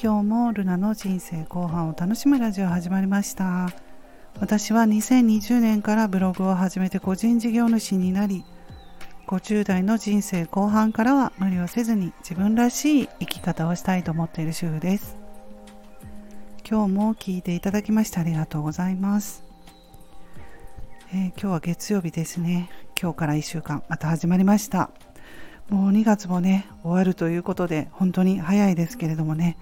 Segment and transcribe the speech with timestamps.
[0.00, 3.68] 今日もルナの人生後半を楽しむラジオ始まりました。
[4.38, 8.44] 私は2020年からブログを始めて個人事業主になり
[9.26, 15.16] 50代の人生後半からは無理をせずに自分らしい生き方をしたいと思っている主婦です。
[16.70, 19.42] 今日も聞いていただきましてありがとうございます、
[21.12, 22.70] えー、今日は月曜日ですね。
[22.96, 24.92] 今日から1週間また始まりました。
[25.68, 29.58] もう2月もね終わるということで本当に早いですけれどもね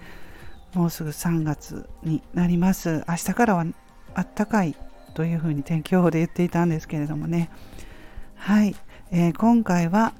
[0.73, 3.03] もうすぐ3月になります。
[3.07, 3.65] 明日からは
[4.13, 4.75] あったかい
[5.13, 7.49] というふうに天気予報で言っていたんですけれどもね。
[8.35, 8.75] はい、
[9.11, 10.13] えー、今回は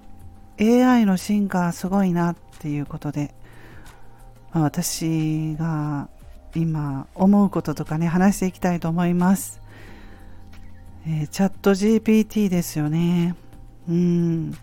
[0.60, 3.36] AI の進化はすごいなっていうことで、
[4.52, 6.10] まあ、私が
[6.56, 9.62] 今思うこととかね話していきたいと思います。
[11.06, 13.36] えー、チャット GPT ですよね。
[13.88, 14.54] うん。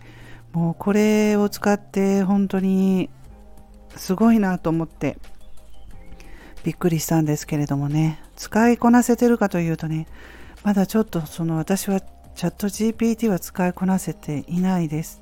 [0.51, 3.09] もうこれを使って本当に
[3.95, 5.17] すごいなと思って
[6.65, 8.19] びっくりしたんですけれどもね。
[8.35, 10.07] 使いこなせてるかというとね
[10.63, 15.21] まだちょっとその私はチャット GPT は使いこなせていないです。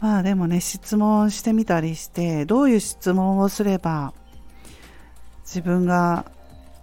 [0.00, 4.14] まあでもね質問してみたりしてどういう質問をすれば
[5.42, 6.24] 自分が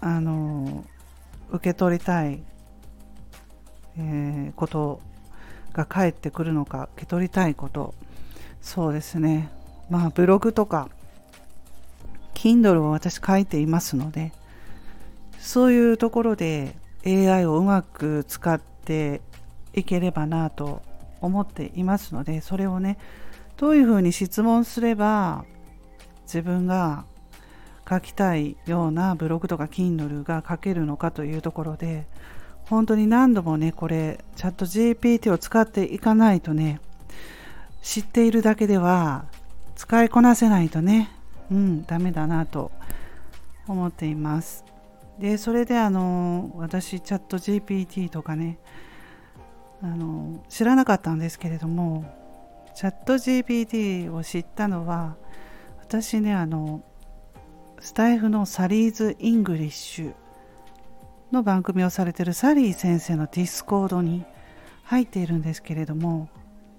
[0.02, 0.86] あの
[1.50, 2.44] 受け取りたい、
[3.98, 5.02] えー、こと
[5.74, 7.96] が返ってくるのか受け取りたいこと。
[8.62, 9.50] そうですね。
[9.90, 10.90] まあブログとか
[12.42, 14.34] Kindle を私書いていますので
[15.38, 16.76] そういうところで
[17.06, 19.22] AI をうまく使って
[19.76, 20.82] いければなと
[21.22, 22.98] 思っていますのでそれをね
[23.58, 25.46] どういうふうに質問すれば
[26.24, 27.06] 自分が
[27.88, 32.08] 書きたいようなブログとか Kindle が書けるのかというところで
[32.64, 36.82] 本当に何度もねこれチャット GPT を使っていかないとね
[37.84, 39.26] 知っているだけでは
[39.76, 41.21] 使いこなせないとね
[41.52, 42.72] うん、ダメだなと
[43.68, 44.64] 思っています。
[45.20, 48.58] で、それであの、私、チャット GPT とかね、
[49.84, 52.06] あの、知らなかったんですけれども、
[52.74, 55.18] ChatGPT を知ったのは、
[55.80, 56.84] 私ね、あの、
[57.80, 60.14] スタイフの Sally's English
[61.32, 64.24] の番組をされてるサリー先生の Discord に
[64.84, 66.30] 入っているんですけれども、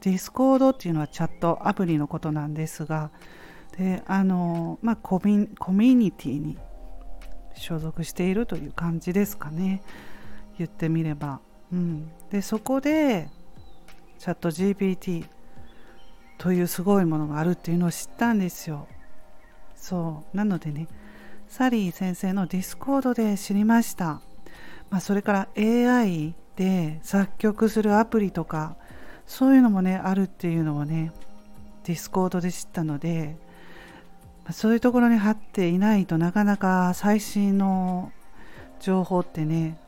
[0.01, 3.11] Discord っていうのはチャットアプリのことなんですが、
[3.77, 6.59] であのまあコミコミュニティに
[7.55, 9.83] 所属しているという感じですかね。
[10.59, 11.41] 言ってみれば、
[11.73, 13.29] うん、でそこで
[14.19, 15.27] チャット GPT
[16.39, 18.87] というすごいものがあるっていうのを知ったんですよ。
[19.75, 20.37] そう。
[20.37, 20.89] なのでね
[21.53, 24.23] サリー先生の Discord で知りました、
[24.89, 28.79] まあ、それから AI で作曲するアプリとか
[29.27, 31.13] そういうのもねあるっていうのをね
[31.85, 33.37] Discord で知ったので
[34.51, 38.11] そういうところに入っていないとなかなか最新の
[38.81, 39.79] 情報ってね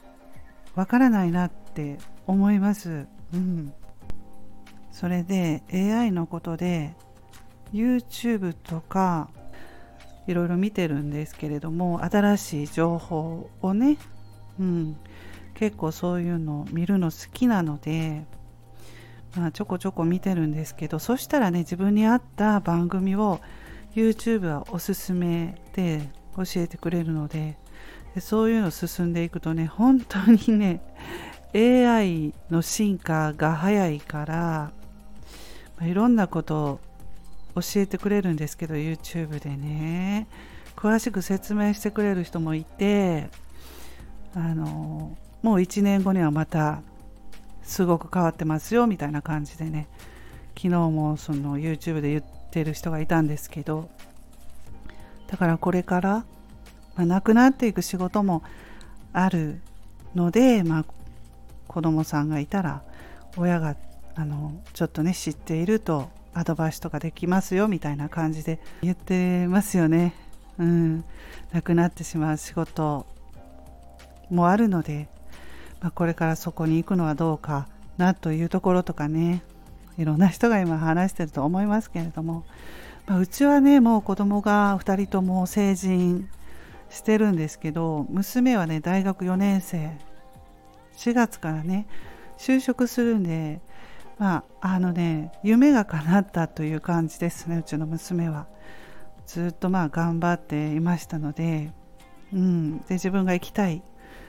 [0.74, 3.06] わからないなって思います。
[3.32, 3.72] うん、
[4.92, 6.94] それで AI のことで
[7.72, 9.28] YouTube とか
[10.26, 13.98] いろいろ見てるんですけれども新しい情報をね、
[14.58, 14.96] うん、
[15.54, 18.24] 結構そういうの見るの好きなので、
[19.36, 23.40] まあ、ちょこちょこ見てるんですけどそしたらね自分に合った番組を
[23.94, 26.02] YouTube はおすすめで
[26.36, 27.56] 教えてくれるので
[28.14, 30.80] でそういうの進んでいくとね本当にね
[31.54, 34.72] AI の進化が早いから、
[35.78, 36.80] まあ、いろんなこと
[37.54, 40.26] を教えてくれるんですけど YouTube でね。
[40.74, 43.30] 詳しく説明してくれる人もいて
[44.34, 46.82] あのもう1年後にはまた
[47.62, 49.88] すごく変わってますよみたいな感じでね。
[50.56, 53.90] 昨日もその YouTube で言っててる人がいたんですけど
[55.26, 56.10] だからこれから、
[56.94, 58.42] まあ、なくなっていく仕事も
[59.12, 59.60] ある
[60.14, 60.84] ので、まあ、
[61.66, 62.82] 子供さんがいたら
[63.36, 63.76] 親が
[64.14, 70.14] あのちょっとね知っているとアドバイスとかできますよみたいな感じで言ってますよね。
[70.58, 71.04] うん、
[71.52, 73.06] なくなってしまう仕事
[74.30, 75.08] もあるので、
[75.80, 77.66] まあ、これからそこに行くのはどうか
[77.98, 79.42] なというところとかね
[79.98, 82.44] いろんな人が今話してると思いますけれども、
[83.06, 86.28] まあ、うちはねもう子供が2人とも成人
[86.90, 89.98] してるんですけど娘はね大学4年生。
[90.96, 91.86] 4月からね
[92.38, 93.60] 就職するんで
[94.18, 98.46] まああのね夢が叶ったという感じですねうちの娘は。
[99.26, 101.72] ずっとまあ頑張っていましたので,、
[102.32, 103.82] うん、で自分が行きたい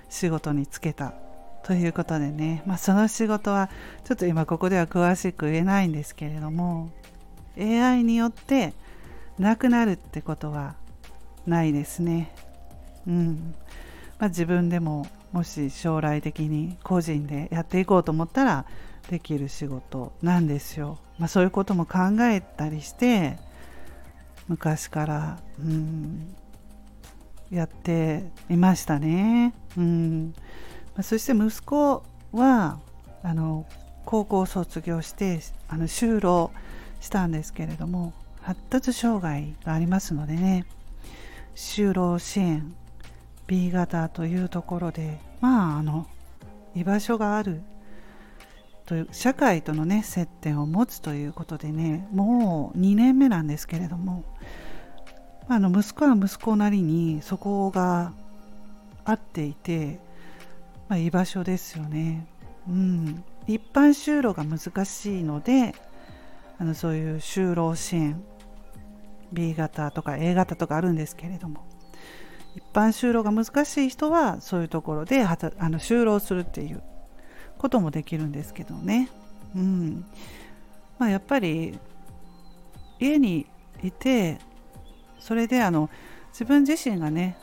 [0.10, 1.25] 仕事に就けた。
[1.66, 3.72] ということでね、まあ、その仕事は
[4.04, 6.92] ちょっと今ここでは詳しく言えないんですけれども
[7.58, 8.74] AI によって
[9.40, 10.76] なくなるってことは
[11.48, 12.32] ないですね。
[13.08, 13.56] うん
[14.20, 18.66] まあ、自分でももし将来的に個人でやっていこうと思ったら
[19.10, 21.00] できる仕事なんですよ。
[21.18, 23.40] まあ、そういうことも考えたりして
[24.48, 26.36] 昔から、うん、
[27.50, 29.56] やっていましたね。
[29.76, 30.36] うん
[31.02, 32.80] そして息子は
[33.24, 33.66] あの
[34.06, 36.52] 高校を卒業してあの就労
[37.02, 40.66] したんですけれども発達障害がありますのでね
[41.56, 42.76] 就労支援
[43.48, 46.08] B 型というところでまああの
[46.76, 47.62] 居場所がある
[48.86, 54.24] という社会とのね接点を持つということでねもう2年目なんですけれども
[55.48, 58.14] あの息子は息子なりにそこが
[59.04, 60.00] 合っていて、
[60.88, 62.28] まあ、居場所ですよね。
[62.68, 65.76] うん、一般就労が難しいので
[66.58, 68.24] あのそういう就労支援
[69.32, 71.64] B 型とか A 型とかあるんですけれども
[72.56, 75.38] 一般就労が難しい人はそういうところであ
[75.70, 76.82] の就労するっていう
[77.58, 79.10] こともできるんですけどね、
[79.56, 80.06] うん。
[80.98, 81.78] まあ、やっぱり
[83.00, 83.46] 家に
[83.84, 84.40] いて
[85.20, 85.90] それであの
[86.30, 87.38] 自分自身がね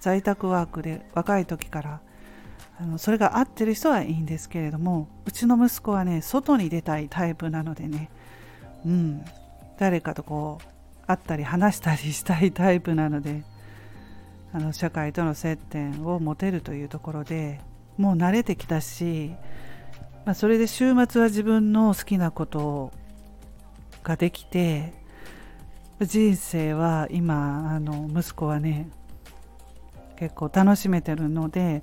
[0.00, 2.00] 在宅ワークで若い時から
[2.80, 8.10] あのそれが合ってる人はいいんですけれどもうちの息子はね外に出たいタイプなのでね。
[8.86, 9.24] うん。
[9.78, 13.44] 誰かとこう会ったり話したりしたいタイプなので
[14.52, 17.60] あの社会との接点を持てるというところで
[17.96, 19.32] もう慣れてきたし、
[20.24, 22.92] まあ、それで週末は自分の好きなこと
[24.02, 24.92] ができて
[26.00, 28.88] 人生は今あの息子はね
[30.16, 31.82] 結構楽しめてるので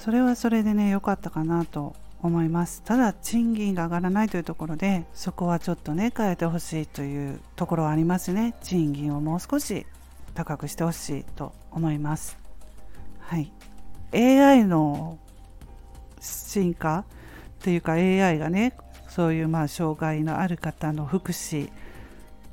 [0.00, 2.82] それはそれでね良かったかなと思います。
[2.82, 8.54] ただ賃金が上がらないというところでそこはちょっとね変えてほしいというところはありますね。
[8.62, 9.86] 賃金をもう少し
[10.34, 12.38] 高くしてほしいと思います。
[13.20, 13.52] はい。
[14.14, 15.18] AI の
[16.18, 17.04] 進化
[17.62, 18.72] というか AI がね
[19.08, 21.70] そういうまあ障害のある方の福祉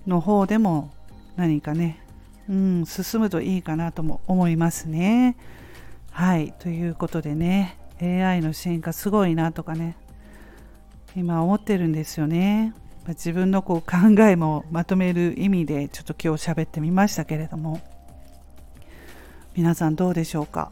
[0.05, 0.91] の方でも
[1.38, 2.03] 何かね、
[2.49, 5.38] うん、進むといいかなとも思いますね。
[6.18, 9.96] はい、ということでね、AI の進化すごいなとかね、
[11.16, 12.74] 今思ってるんですよね。
[13.10, 17.81] 自分のこう考えもまとめる意味でちょっと今日喋ってみましたけれども、
[19.56, 20.72] 皆さんどうでしょうか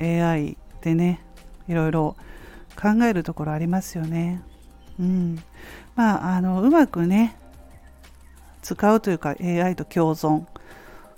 [0.00, 1.24] ?AI でね、
[1.66, 2.16] いろいろ
[2.80, 4.44] 考えるところありますよね。
[5.00, 5.42] うん。
[5.96, 7.36] まあ、あの、うまくね、
[8.62, 10.44] 使うというか AI と共存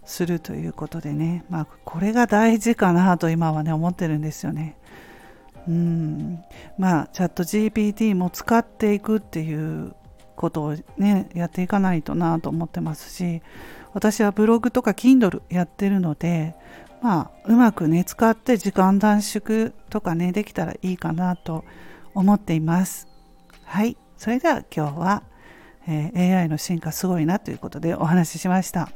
[0.08, 4.76] するということでね、まあ、これが大事かなと今はね思ってるんですよね。
[5.68, 6.42] うん。
[6.78, 9.94] まあチャット GPT も使っていくっていう
[10.34, 13.42] ことをねやっていかないとなと思ってますし
[13.92, 16.54] 私はブログとか Kindle やってるので
[17.02, 21.64] まあうまくね使って時間短縮とかねできたらいいかなと
[22.14, 23.06] 思っています。
[23.64, 23.98] はい。
[24.16, 25.22] それでは今日は、
[25.86, 28.88] えー、AI の進化すごいなということでお話ししました。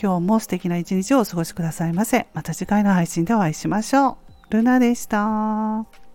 [0.00, 2.28] 今日も素敵な一日をお過ごしくださいませ。
[2.32, 4.16] また次回の配信でお会いしましょう。
[4.50, 6.07] ルナでした。